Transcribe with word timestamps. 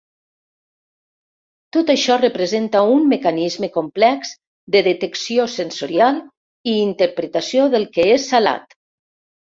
Tot 1.77 1.91
això 1.93 2.15
representa 2.21 2.81
un 2.95 3.05
mecanisme 3.11 3.69
complex 3.75 4.33
de 4.77 4.83
detecció 4.89 5.45
sensorial 5.59 6.21
i 6.73 6.75
interpretació 6.89 7.69
del 7.77 7.89
que 7.99 8.09
és 8.19 8.27
salat. 8.33 8.79